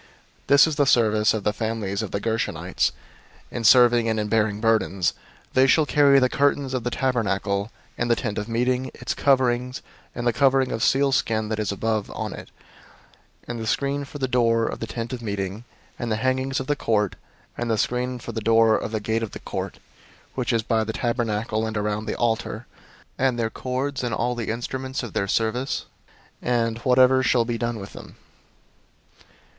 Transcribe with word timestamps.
004:024 0.45 0.47
This 0.47 0.65
is 0.65 0.75
the 0.77 0.85
service 0.87 1.33
of 1.35 1.43
the 1.43 1.53
families 1.53 2.01
of 2.01 2.09
the 2.09 2.19
Gershonites, 2.19 2.91
in 3.51 3.63
serving 3.63 4.09
and 4.09 4.19
in 4.19 4.29
bearing 4.29 4.59
burdens: 4.59 5.11
004:025 5.49 5.53
they 5.53 5.67
shall 5.67 5.85
carry 5.85 6.17
the 6.17 6.27
curtains 6.27 6.73
of 6.73 6.83
the 6.83 6.89
tabernacle, 6.89 7.69
and 7.99 8.09
the 8.09 8.15
Tent 8.15 8.39
of 8.39 8.49
Meeting, 8.49 8.89
its 8.95 9.13
covering, 9.13 9.75
and 10.15 10.25
the 10.25 10.33
covering 10.33 10.71
of 10.71 10.81
sealskin 10.81 11.49
that 11.49 11.59
is 11.59 11.71
above 11.71 12.09
on 12.15 12.33
it, 12.33 12.49
and 13.47 13.59
the 13.59 13.67
screen 13.67 14.03
for 14.03 14.17
the 14.17 14.27
door 14.27 14.65
of 14.65 14.79
the 14.79 14.87
Tent 14.87 15.13
of 15.13 15.21
Meeting, 15.21 15.59
004:026 15.99 15.99
and 15.99 16.11
the 16.11 16.15
hangings 16.15 16.59
of 16.59 16.65
the 16.65 16.75
court, 16.75 17.15
and 17.55 17.69
the 17.69 17.77
screen 17.77 18.17
for 18.17 18.31
the 18.31 18.41
door 18.41 18.75
of 18.75 18.91
the 18.91 18.99
gate 18.99 19.21
of 19.21 19.33
the 19.33 19.39
court, 19.39 19.77
which 20.33 20.51
is 20.51 20.63
by 20.63 20.83
the 20.83 20.93
tabernacle 20.93 21.63
and 21.67 21.77
around 21.77 22.07
the 22.07 22.15
altar, 22.17 22.65
and 23.19 23.37
their 23.37 23.51
cords, 23.51 24.03
and 24.03 24.15
all 24.15 24.33
the 24.33 24.49
instruments 24.49 25.03
of 25.03 25.13
their 25.13 25.27
service, 25.27 25.85
and 26.41 26.79
whatever 26.79 27.21
shall 27.21 27.45
be 27.45 27.59
done 27.59 27.77
with 27.77 27.93
them. 27.93 28.15